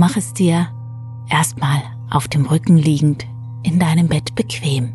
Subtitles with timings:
[0.00, 0.66] mach es dir
[1.28, 3.26] erstmal auf dem Rücken liegend
[3.62, 4.94] in deinem Bett bequem.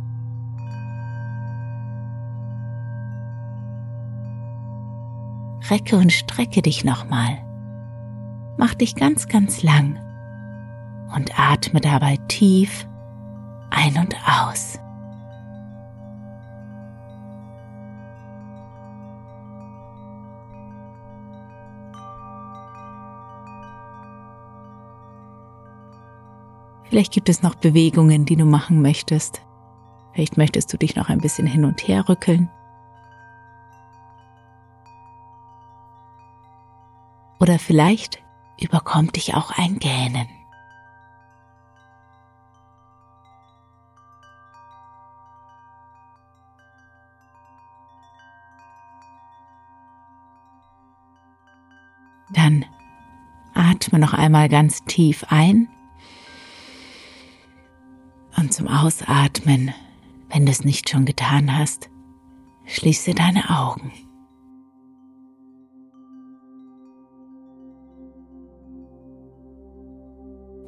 [5.69, 7.37] Recke und strecke dich nochmal.
[8.57, 9.99] Mach dich ganz, ganz lang
[11.15, 12.87] und atme dabei tief
[13.69, 14.79] ein und aus.
[26.95, 29.41] Vielleicht gibt es noch Bewegungen, die du machen möchtest.
[30.13, 32.49] Vielleicht möchtest du dich noch ein bisschen hin und her rückeln.
[37.41, 38.23] Oder vielleicht
[38.61, 40.29] überkommt dich auch ein Gähnen.
[52.29, 52.63] Dann
[53.53, 55.67] atme noch einmal ganz tief ein
[58.55, 59.73] zum Ausatmen,
[60.29, 61.89] wenn du es nicht schon getan hast,
[62.63, 63.91] schließe deine Augen.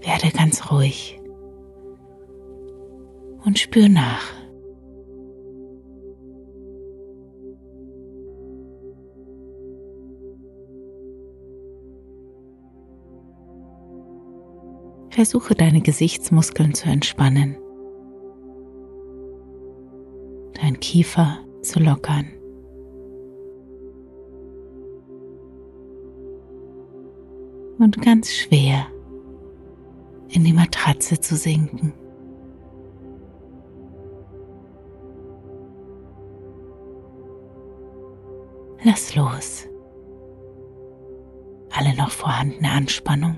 [0.02, 1.18] Werde ganz ruhig
[3.46, 4.34] und spür nach.
[15.10, 17.56] Versuche deine Gesichtsmuskeln zu entspannen,
[20.78, 22.28] dein Kiefer zu lockern.
[27.80, 28.88] Und ganz schwer
[30.30, 31.94] in die Matratze zu sinken.
[38.84, 39.68] Lass los.
[41.72, 43.38] Alle noch vorhandene Anspannung.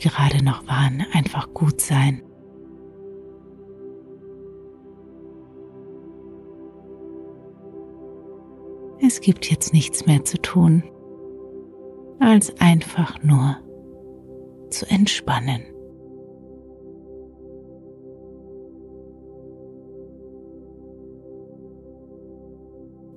[0.00, 2.22] Gerade noch waren, einfach gut sein.
[9.02, 10.82] Es gibt jetzt nichts mehr zu tun,
[12.20, 13.56] als einfach nur
[14.68, 15.62] zu entspannen.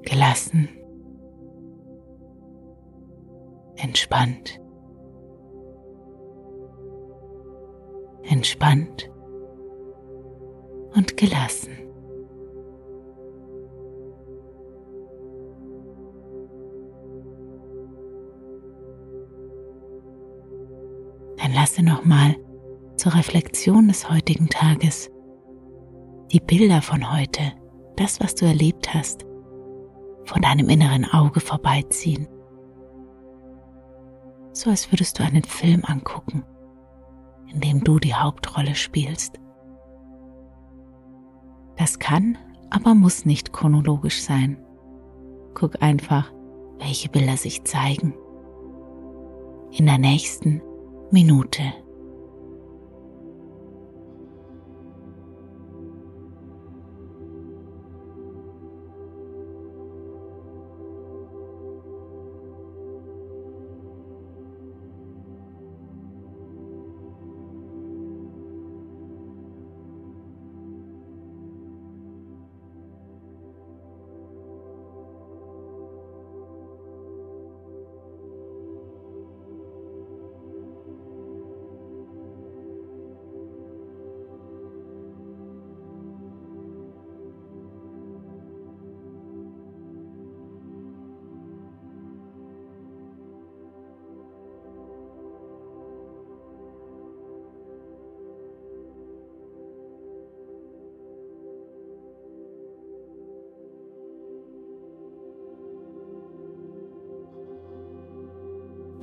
[0.03, 0.69] Gelassen,
[3.75, 4.59] entspannt,
[8.43, 9.09] entspannt
[10.93, 11.69] und gelassen.
[21.37, 22.37] dann lasse nochmal
[22.95, 25.09] zur Reflexion des heutigen Tages
[26.31, 27.51] die Bilder von heute,
[27.97, 29.25] das, was du erlebt hast,
[30.25, 32.27] von deinem inneren Auge vorbeiziehen.
[34.53, 36.43] So als würdest du einen Film angucken,
[37.53, 39.39] in dem du die Hauptrolle spielst.
[41.77, 42.37] Das kann,
[42.69, 44.57] aber muss nicht chronologisch sein.
[45.53, 46.31] Guck einfach,
[46.79, 48.13] welche Bilder sich zeigen.
[49.71, 50.61] In der nächsten
[51.11, 51.61] Minute.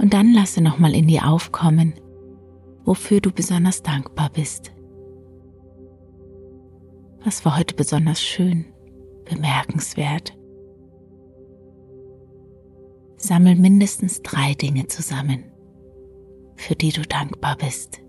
[0.01, 1.93] Und dann lasse nochmal in dir aufkommen,
[2.85, 4.73] wofür du besonders dankbar bist.
[7.23, 8.65] Was war heute besonders schön,
[9.27, 10.35] bemerkenswert?
[13.19, 15.45] Sammel mindestens drei Dinge zusammen,
[16.57, 18.01] für die du dankbar bist.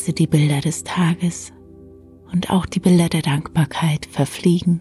[0.00, 1.52] Lasse die Bilder des Tages
[2.32, 4.80] und auch die Bilder der Dankbarkeit verfliegen,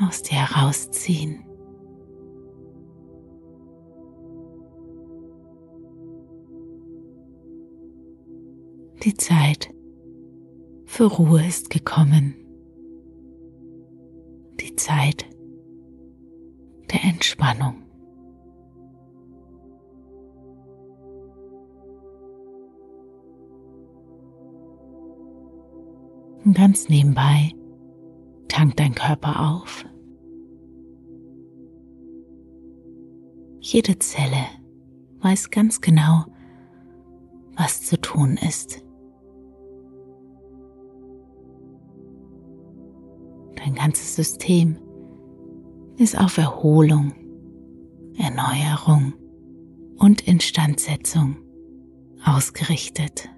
[0.00, 1.42] aus dir herausziehen.
[9.02, 9.74] Die Zeit
[10.84, 12.36] für Ruhe ist gekommen.
[14.60, 15.26] Die Zeit
[16.92, 17.83] der Entspannung.
[26.52, 27.52] Ganz nebenbei
[28.48, 29.84] tankt dein Körper auf.
[33.60, 34.44] Jede Zelle
[35.20, 36.26] weiß ganz genau,
[37.56, 38.84] was zu tun ist.
[43.56, 44.76] Dein ganzes System
[45.96, 47.14] ist auf Erholung,
[48.18, 49.14] Erneuerung
[49.96, 51.36] und Instandsetzung
[52.24, 53.30] ausgerichtet.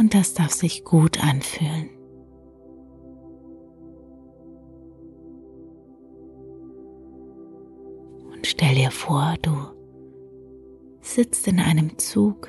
[0.00, 1.90] Und das darf sich gut anfühlen.
[8.32, 9.52] Und stell dir vor, du
[11.02, 12.48] sitzt in einem Zug,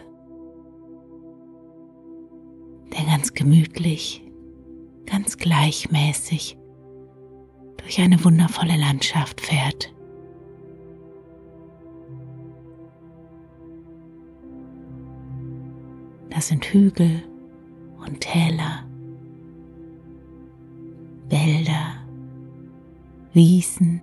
[2.98, 4.24] der ganz gemütlich,
[5.06, 6.58] ganz gleichmäßig
[7.76, 9.94] durch eine wundervolle Landschaft fährt.
[16.30, 17.24] Das sind Hügel
[18.12, 18.84] und Täler,
[21.30, 21.96] Wälder,
[23.34, 24.02] Wiesen,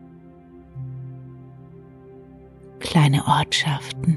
[2.80, 4.16] kleine Ortschaften.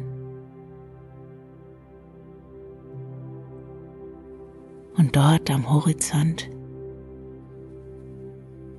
[4.95, 6.49] Und dort am Horizont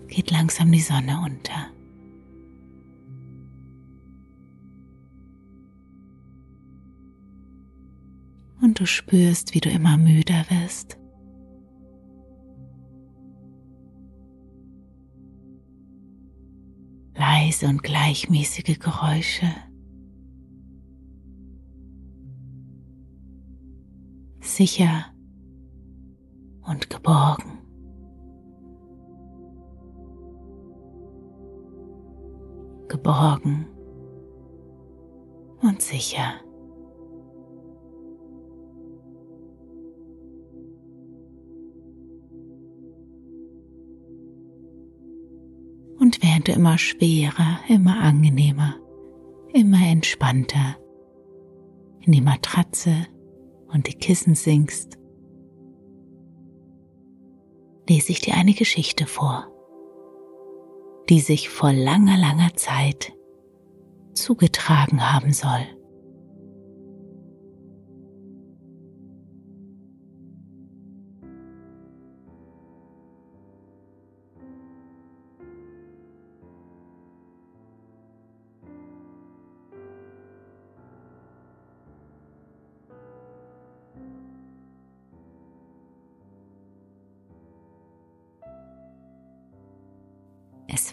[0.09, 1.73] geht langsam die Sonne unter.
[8.63, 10.97] und du spürst, wie du immer müder wirst.
[17.53, 19.47] Leise und gleichmäßige Geräusche.
[24.41, 25.05] Sicher
[26.67, 27.59] und geborgen.
[32.89, 33.67] Geborgen
[35.61, 36.33] und sicher.
[46.03, 48.75] Und während du immer schwerer, immer angenehmer,
[49.55, 50.77] immer entspannter
[52.01, 53.07] in die Matratze
[53.69, 54.99] und die Kissen sinkst,
[57.89, 59.47] lese ich dir eine Geschichte vor,
[61.09, 63.13] die sich vor langer, langer Zeit
[64.13, 65.65] zugetragen haben soll.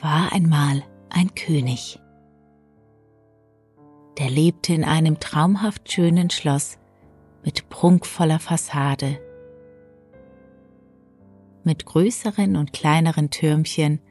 [0.09, 1.99] War einmal ein König.
[4.17, 6.79] Der lebte in einem traumhaft schönen Schloss
[7.45, 9.19] mit prunkvoller Fassade,
[11.63, 14.01] mit größeren und kleineren Türmchen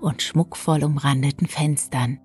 [0.00, 2.18] und schmuckvoll umrandeten Fenstern.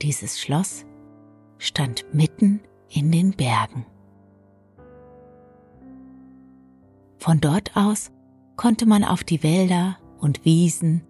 [0.00, 0.86] Dieses Schloss
[1.58, 3.84] stand mitten in den Bergen.
[7.18, 8.12] Von dort aus
[8.58, 11.02] konnte man auf die Wälder und Wiesen,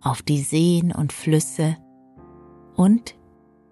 [0.00, 1.76] auf die Seen und Flüsse
[2.76, 3.16] und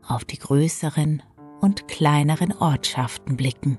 [0.06, 1.23] auf die größeren
[1.61, 3.78] und kleineren Ortschaften blicken.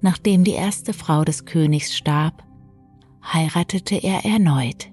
[0.00, 2.42] Nachdem die erste Frau des Königs starb,
[3.22, 4.91] heiratete er erneut.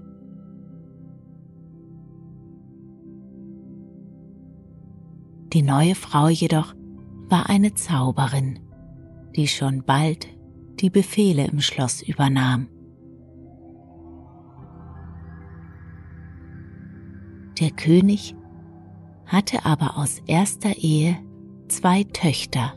[5.54, 6.76] Die neue Frau jedoch
[7.28, 8.60] war eine Zauberin,
[9.36, 10.28] die schon bald
[10.80, 12.68] die Befehle im Schloss übernahm.
[17.60, 18.36] Der König
[19.26, 21.18] hatte aber aus erster Ehe
[21.68, 22.74] zwei Töchter.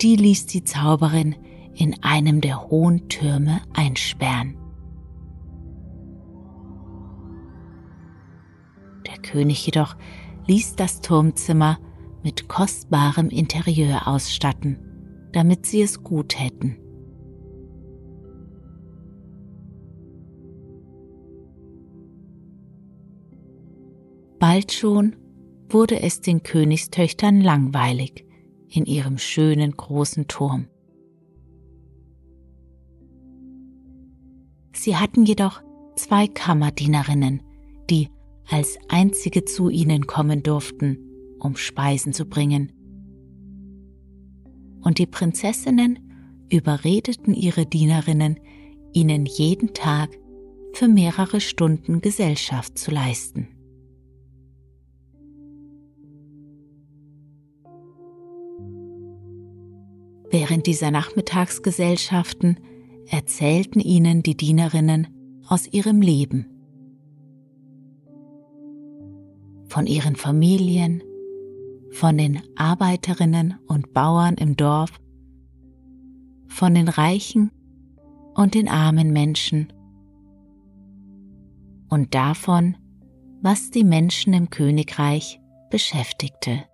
[0.00, 1.34] Die ließ die Zauberin
[1.74, 4.56] in einem der hohen Türme einsperren.
[9.28, 9.94] König jedoch
[10.46, 11.78] ließ das Turmzimmer
[12.22, 14.78] mit kostbarem Interieur ausstatten,
[15.32, 16.78] damit sie es gut hätten.
[24.38, 25.16] Bald schon
[25.68, 28.24] wurde es den Königstöchtern langweilig
[28.68, 30.68] in ihrem schönen großen Turm.
[34.72, 35.60] Sie hatten jedoch
[35.96, 37.42] zwei Kammerdienerinnen,
[37.90, 38.08] die
[38.48, 40.98] als einzige zu ihnen kommen durften,
[41.38, 42.72] um Speisen zu bringen.
[44.80, 45.98] Und die Prinzessinnen
[46.50, 48.40] überredeten ihre Dienerinnen,
[48.92, 50.10] ihnen jeden Tag
[50.72, 53.48] für mehrere Stunden Gesellschaft zu leisten.
[60.30, 62.60] Während dieser Nachmittagsgesellschaften
[63.06, 65.08] erzählten ihnen die Dienerinnen
[65.48, 66.57] aus ihrem Leben,
[69.68, 71.02] von ihren Familien,
[71.90, 74.90] von den Arbeiterinnen und Bauern im Dorf,
[76.48, 77.50] von den reichen
[78.34, 79.72] und den armen Menschen
[81.88, 82.76] und davon,
[83.40, 86.64] was die Menschen im Königreich beschäftigte.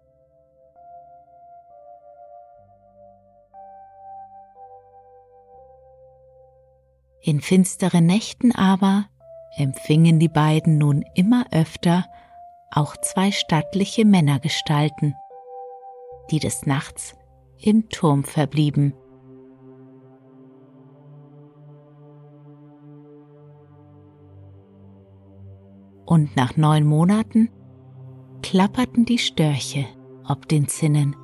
[7.21, 9.07] In finsteren Nächten aber
[9.57, 12.05] empfingen die beiden nun immer öfter
[12.71, 15.14] auch zwei stattliche Männergestalten,
[16.30, 17.14] die des Nachts
[17.59, 18.94] im Turm verblieben.
[26.06, 27.50] Und nach neun Monaten
[28.42, 29.87] klapperten die Störche
[30.26, 31.16] ob den Zinnen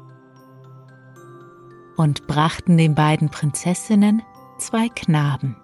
[1.96, 4.22] und brachten den beiden Prinzessinnen
[4.58, 5.56] zwei Knaben.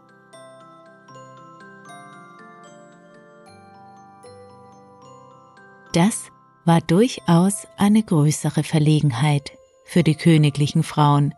[5.97, 6.31] Das
[6.67, 9.53] war durchaus eine größere Verlegenheit
[9.87, 11.35] für die königlichen Frauen.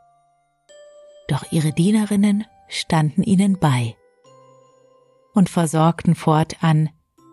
[1.29, 3.97] Doch ihre Dienerinnen standen ihnen bei
[5.33, 6.91] und versorgten fortan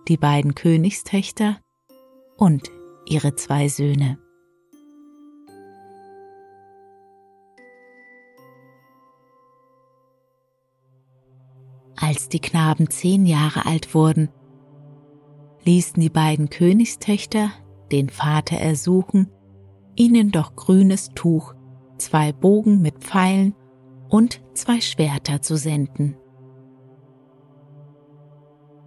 [0.08, 1.58] die beiden Königstöchter
[2.38, 2.70] und
[3.08, 4.20] ihre zwei Söhne.
[11.96, 14.30] Als die Knaben zehn Jahre alt wurden,
[15.66, 17.52] ließen die beiden Königstöchter
[17.92, 19.30] den Vater ersuchen,
[19.96, 21.54] ihnen doch grünes Tuch,
[21.98, 23.56] zwei Bogen mit Pfeilen
[24.10, 26.16] und zwei Schwerter zu senden.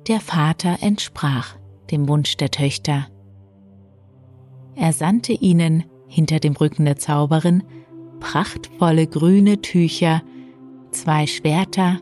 [0.06, 1.56] Der Vater entsprach
[1.90, 3.06] dem Wunsch der Töchter.
[4.74, 7.62] Er sandte ihnen hinter dem Rücken der Zauberin
[8.20, 10.22] prachtvolle grüne Tücher,
[10.90, 12.00] zwei Schwerter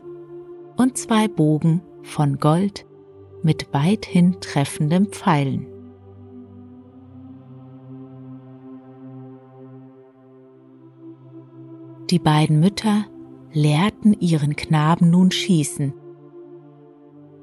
[0.77, 2.86] und zwei Bogen von Gold
[3.43, 5.67] mit weithin treffenden Pfeilen.
[12.09, 13.05] Die beiden Mütter
[13.51, 15.93] lehrten ihren Knaben nun schießen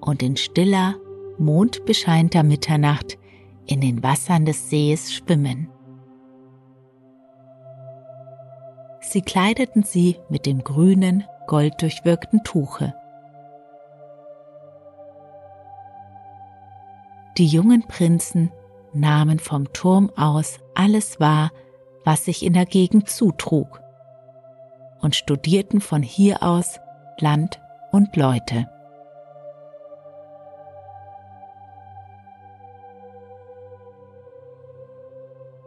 [0.01, 0.97] und in stiller,
[1.39, 3.19] mondbescheinter Mitternacht
[3.67, 5.69] in den Wassern des Sees schwimmen.
[9.01, 12.95] Sie kleideten sie mit dem grünen, golddurchwirkten Tuche
[17.37, 18.53] Die jungen Prinzen
[18.93, 21.51] nahmen vom Turm aus alles wahr,
[22.05, 23.81] was sich in der Gegend zutrug,
[25.01, 26.79] und studierten von hier aus
[27.19, 27.61] Land
[27.91, 28.69] und Leute.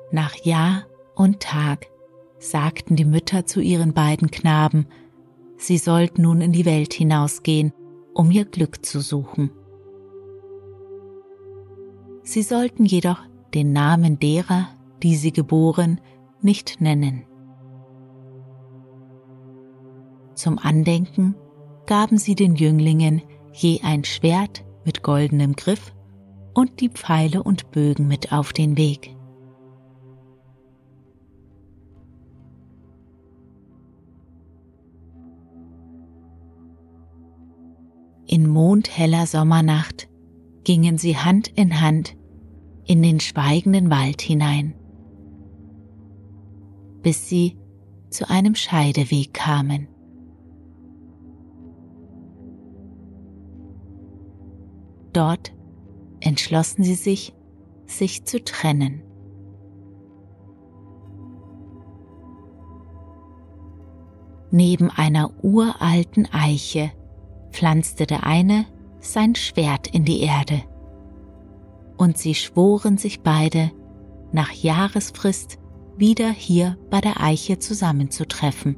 [0.10, 1.88] Nach Jahr und Tag
[2.40, 4.88] sagten die Mütter zu ihren beiden Knaben,
[5.58, 7.74] sie sollten nun in die Welt hinausgehen,
[8.14, 9.52] um ihr Glück zu suchen.
[12.28, 13.22] Sie sollten jedoch
[13.54, 14.68] den Namen derer,
[15.02, 16.02] die sie geboren,
[16.42, 17.24] nicht nennen.
[20.36, 21.36] Zum Andenken
[21.86, 23.22] gaben sie den Jünglingen
[23.54, 25.94] je ein Schwert mit goldenem Griff
[26.54, 29.16] und die Pfeile und Bögen mit auf den Weg.
[38.26, 40.10] In mondheller Sommernacht
[40.66, 42.17] gingen sie Hand in Hand
[42.88, 44.74] in den schweigenden Wald hinein,
[47.02, 47.58] bis sie
[48.10, 49.90] zu einem Scheideweg kamen.
[55.12, 55.54] Dort
[56.22, 57.34] entschlossen sie sich,
[57.86, 59.04] sich zu trennen.
[64.50, 66.92] Neben einer uralten Eiche
[67.52, 68.66] pflanzte der eine
[69.00, 70.64] sein Schwert in die Erde
[71.98, 73.72] und sie schworen sich beide,
[74.32, 75.58] nach Jahresfrist
[75.98, 78.78] wieder hier bei der Eiche zusammenzutreffen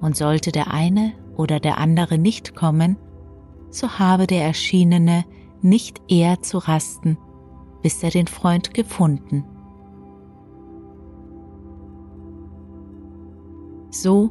[0.00, 2.96] und sollte der eine oder der andere nicht kommen,
[3.70, 5.24] so habe der Erschienene
[5.62, 7.18] nicht eher zu rasten,
[7.82, 9.44] bis er den Freund gefunden.
[13.90, 14.30] So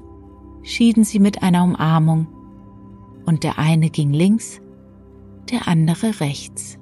[0.64, 2.28] schieden sie mit einer Umarmung,
[3.26, 4.60] und der eine ging links,
[5.52, 6.78] der andere rechts.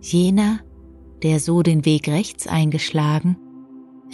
[0.00, 0.60] Jener,
[1.22, 3.36] der so den Weg rechts eingeschlagen,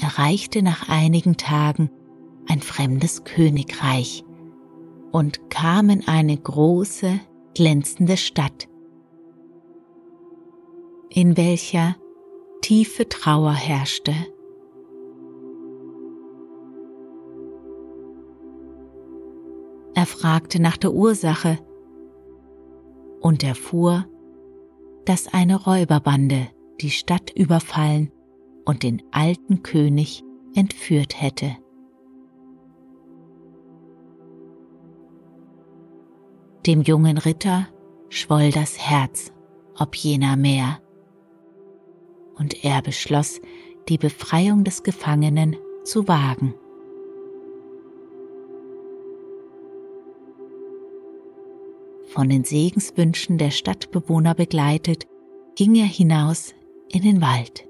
[0.01, 1.91] erreichte nach einigen Tagen
[2.49, 4.25] ein fremdes Königreich
[5.13, 7.21] und kam in eine große,
[7.55, 8.69] glänzende Stadt,
[11.09, 11.97] in welcher
[12.61, 14.13] tiefe Trauer herrschte.
[20.07, 21.59] Er fragte nach der Ursache
[23.21, 24.07] und erfuhr,
[25.05, 26.47] dass eine Räuberbande
[26.81, 28.13] die Stadt überfallen
[28.65, 30.23] und den alten König
[30.55, 31.57] entführt hätte.
[36.67, 37.67] Dem jungen Ritter
[38.09, 39.33] schwoll das Herz
[39.77, 40.79] ob jener mehr,
[42.37, 43.41] und er beschloss,
[43.89, 46.55] die Befreiung des Gefangenen zu wagen.
[52.17, 55.07] Von den Segenswünschen der Stadtbewohner begleitet,
[55.55, 56.55] ging er hinaus
[56.89, 57.69] in den Wald,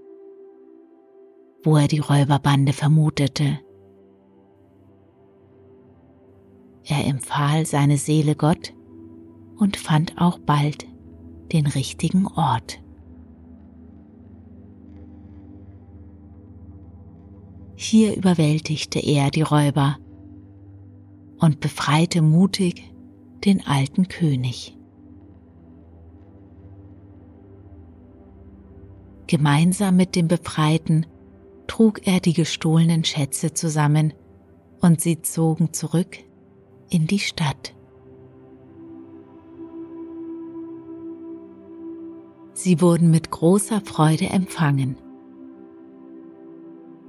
[1.65, 3.59] wo er die Räuberbande vermutete.
[6.85, 8.73] Er empfahl seine Seele Gott
[9.57, 10.87] und fand auch bald
[11.51, 12.81] den richtigen Ort.
[17.75, 19.99] Hier überwältigte er die Räuber
[21.41, 22.93] und befreite mutig
[23.45, 24.77] den alten König.
[29.27, 31.07] Gemeinsam mit dem Befreiten
[31.67, 34.13] trug er die gestohlenen Schätze zusammen
[34.81, 36.19] und sie zogen zurück
[36.91, 37.75] in die Stadt.
[42.53, 44.97] Sie wurden mit großer Freude empfangen.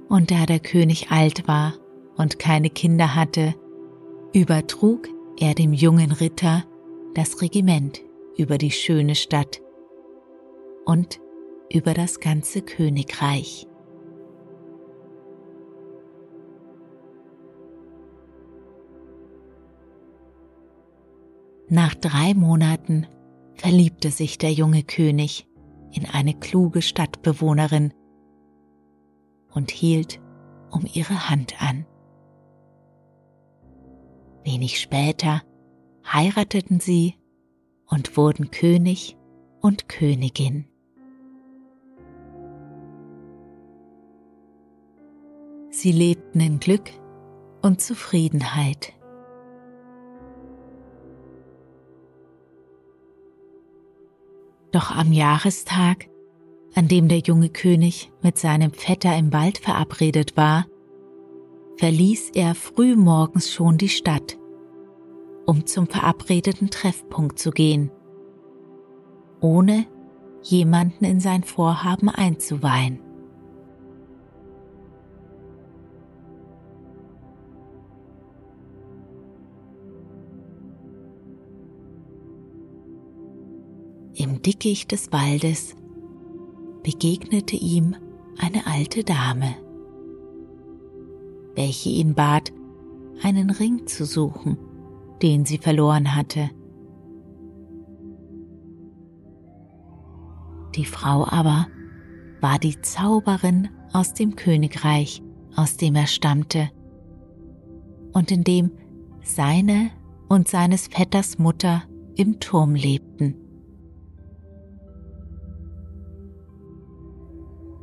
[0.08, 1.74] Und da der König alt war
[2.16, 3.54] und keine Kinder hatte,
[4.32, 5.08] übertrug
[5.40, 6.64] er dem jungen Ritter
[7.14, 8.02] das Regiment
[8.36, 9.60] über die schöne Stadt
[10.84, 11.20] und
[11.72, 13.66] über das ganze Königreich.
[21.68, 23.06] Nach drei Monaten
[23.54, 25.46] verliebte sich der junge König
[25.92, 27.92] in eine kluge Stadtbewohnerin
[29.52, 30.20] und hielt
[30.70, 31.84] um ihre Hand an.
[34.50, 35.42] Wenig später
[36.10, 37.16] heirateten sie
[37.86, 39.18] und wurden König
[39.60, 40.64] und Königin.
[45.68, 46.90] Sie lebten in Glück
[47.60, 48.94] und Zufriedenheit.
[54.72, 56.08] Doch am Jahrestag,
[56.74, 60.64] an dem der junge König mit seinem Vetter im Wald verabredet war,
[61.76, 64.37] verließ er früh morgens schon die Stadt,
[65.48, 67.90] um zum verabredeten Treffpunkt zu gehen,
[69.40, 69.86] ohne
[70.42, 73.00] jemanden in sein Vorhaben einzuweihen.
[84.14, 85.74] Im Dickicht des Waldes
[86.82, 87.96] begegnete ihm
[88.36, 89.54] eine alte Dame
[91.58, 92.52] welche ihn bat,
[93.20, 94.58] einen Ring zu suchen,
[95.22, 96.50] den sie verloren hatte.
[100.74, 101.66] Die Frau aber
[102.40, 105.22] war die Zauberin aus dem Königreich,
[105.56, 106.70] aus dem er stammte
[108.12, 108.70] und in dem
[109.22, 109.90] seine
[110.28, 111.82] und seines Vetters Mutter
[112.14, 113.34] im Turm lebten.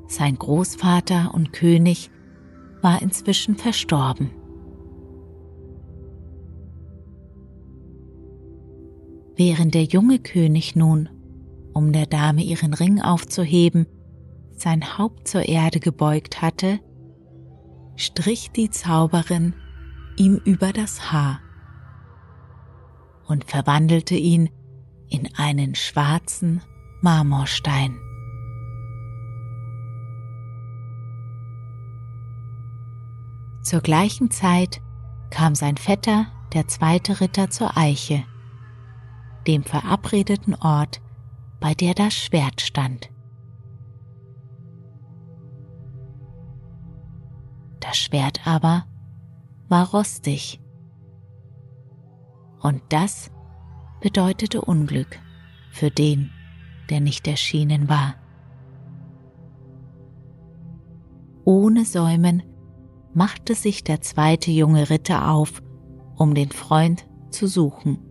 [0.08, 2.12] Sein Großvater und König
[2.82, 4.30] war inzwischen verstorben.
[9.38, 11.10] Während der junge König nun,
[11.74, 13.86] um der Dame ihren Ring aufzuheben,
[14.56, 16.80] sein Haupt zur Erde gebeugt hatte,
[17.98, 19.54] strich die Zauberin
[20.17, 21.41] ihm über das Haar
[23.28, 24.50] und verwandelte ihn
[25.10, 26.62] in einen schwarzen
[27.02, 28.00] Marmorstein.
[33.62, 34.82] Zur gleichen Zeit
[35.30, 38.24] kam sein Vetter, der zweite Ritter, zur Eiche,
[39.47, 41.01] dem verabredeten Ort,
[41.60, 43.10] bei der das Schwert stand.
[47.79, 48.86] Das Schwert aber
[49.69, 50.60] war rostig.
[52.62, 53.31] Und das
[54.01, 55.19] bedeutete Unglück
[55.71, 56.31] für den,
[56.89, 58.15] der nicht erschienen war.
[61.43, 62.43] Ohne Säumen
[63.13, 65.62] machte sich der zweite junge Ritter auf,
[66.15, 68.04] um den Freund zu suchen.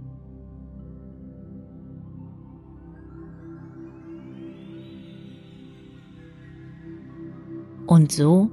[7.87, 8.51] Und so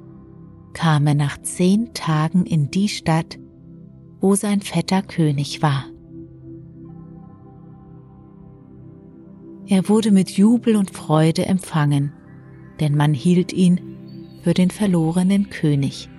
[0.74, 3.40] kam er nach zehn Tagen in die Stadt,
[4.20, 5.86] wo sein Vetter König war.
[9.68, 12.12] Er wurde mit Jubel und Freude empfangen,
[12.80, 13.80] denn man hielt ihn
[14.44, 16.10] für den verlorenen König,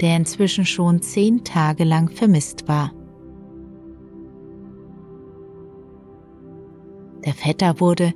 [0.00, 2.92] der inzwischen schon zehn Tage lang vermisst war.
[7.24, 8.14] Der Vetter wurde,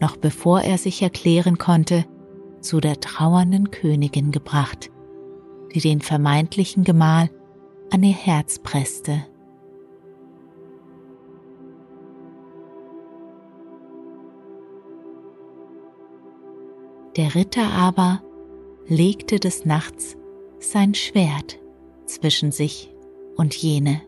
[0.00, 2.04] noch bevor er sich erklären konnte,
[2.60, 4.90] zu der trauernden Königin gebracht,
[5.74, 7.30] die den vermeintlichen Gemahl
[7.90, 9.24] an ihr Herz presste.
[17.16, 18.22] Der Ritter aber
[18.86, 20.16] legte des Nachts
[20.58, 21.58] sein Schwert
[22.06, 22.94] zwischen sich
[23.36, 24.02] und jene.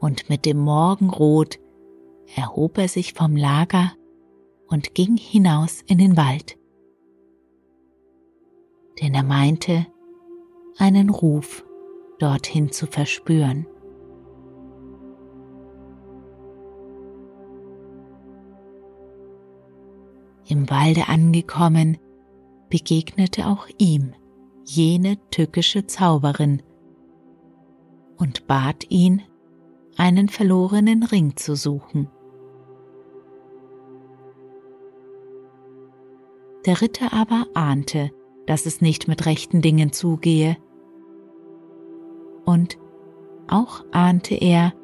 [0.00, 1.58] Und mit dem Morgenrot
[2.36, 3.92] erhob er sich vom Lager
[4.68, 6.56] und ging hinaus in den Wald.
[9.00, 9.86] Denn er meinte,
[10.76, 11.64] einen Ruf
[12.18, 13.66] dorthin zu verspüren.
[20.46, 21.98] Im Walde angekommen,
[22.70, 24.14] begegnete auch ihm
[24.64, 26.62] jene tückische Zauberin
[28.18, 29.22] und bat ihn,
[29.96, 32.08] einen verlorenen Ring zu suchen.
[36.68, 38.10] Der Ritter aber ahnte,
[38.44, 40.58] dass es nicht mit rechten Dingen zugehe.
[42.44, 42.76] Und
[43.48, 44.74] auch ahnte er,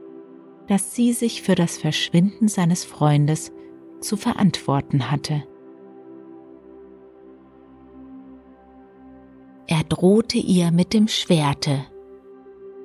[0.66, 3.52] dass sie sich für das Verschwinden seines Freundes
[4.00, 5.44] zu verantworten hatte.
[9.66, 11.84] Er drohte ihr mit dem Schwerte,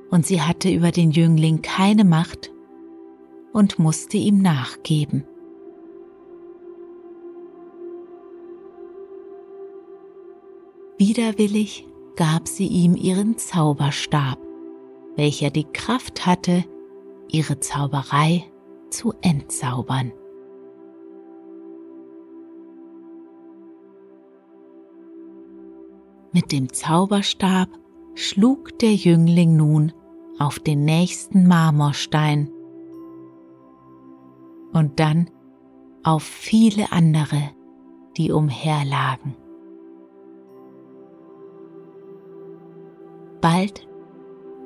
[0.10, 2.52] und sie hatte über den Jüngling keine Macht
[3.54, 5.24] und musste ihm nachgeben.
[11.00, 14.38] Widerwillig gab sie ihm ihren Zauberstab,
[15.16, 16.66] welcher die Kraft hatte,
[17.30, 18.44] ihre Zauberei
[18.90, 20.12] zu entzaubern.
[26.34, 27.70] Mit dem Zauberstab
[28.16, 29.94] schlug der Jüngling nun
[30.38, 32.52] auf den nächsten Marmorstein
[34.74, 35.30] und dann
[36.04, 37.52] auf viele andere,
[38.18, 39.38] die umherlagen.
[43.42, 43.88] Bald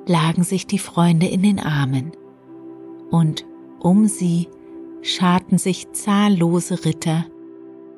[0.06, 2.12] lagen sich die Freunde in den Armen
[3.12, 3.46] und
[3.80, 4.48] um sie
[5.02, 7.26] scharten sich zahllose Ritter,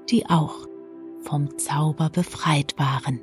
[0.09, 0.67] die auch
[1.21, 3.21] vom Zauber befreit waren.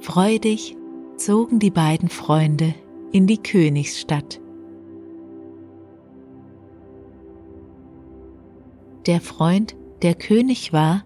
[0.00, 0.76] Freudig
[1.16, 2.74] zogen die beiden Freunde
[3.12, 4.40] in die Königsstadt.
[9.06, 11.04] Der Freund der König war,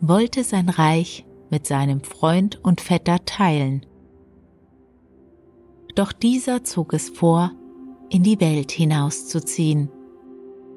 [0.00, 3.86] wollte sein Reich mit seinem Freund und Vetter teilen.
[5.94, 7.52] Doch dieser zog es vor,
[8.10, 9.88] in die Welt hinauszuziehen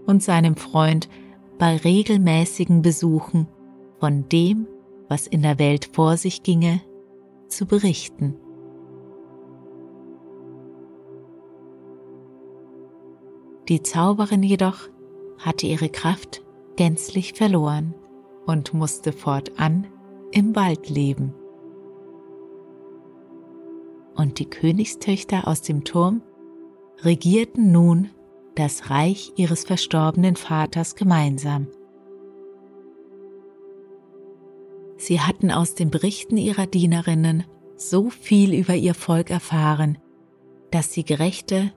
[0.06, 1.10] und seinem Freund
[1.58, 3.48] bei regelmäßigen Besuchen
[4.00, 4.68] von dem,
[5.10, 6.82] was in der Welt vor sich ginge,
[7.48, 8.36] zu berichten.
[13.68, 14.90] Die Zauberin jedoch
[15.40, 16.42] hatte ihre Kraft
[16.78, 17.94] gänzlich verloren
[18.46, 19.88] und musste fortan
[20.32, 21.34] im Wald leben.
[24.16, 26.22] Und die Königstöchter aus dem Turm
[27.04, 28.10] regierten nun
[28.56, 31.68] das Reich ihres verstorbenen Vaters gemeinsam.
[34.98, 37.44] Sie hatten aus den Berichten ihrer Dienerinnen
[37.76, 40.00] so viel über ihr Volk erfahren,
[40.72, 41.72] dass sie gerechte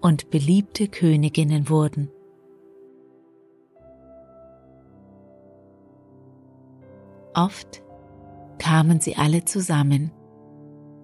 [0.00, 2.10] und beliebte Königinnen wurden.
[7.34, 7.82] Oft
[8.58, 10.12] kamen sie alle zusammen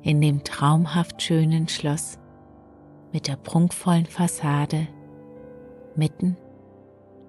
[0.02, 2.18] in dem traumhaft schönen Schloss
[3.12, 4.86] mit der prunkvollen Fassade
[5.96, 6.36] mitten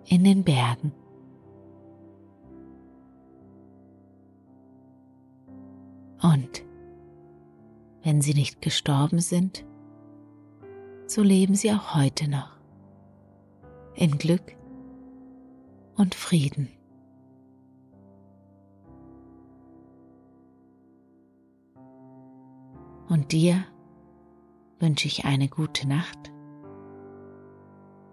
[0.06, 0.94] in den Bergen.
[6.22, 6.64] Und
[8.04, 9.66] wenn sie nicht gestorben sind,
[11.08, 12.52] so leben sie auch heute noch
[13.96, 14.56] in Glück
[15.98, 16.70] und Frieden.
[23.12, 23.66] Und dir
[24.80, 26.32] wünsche ich eine gute Nacht,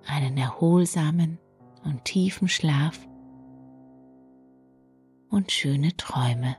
[0.04, 1.38] einen erholsamen
[1.84, 3.06] und tiefen Schlaf
[5.30, 6.56] und schöne Träume.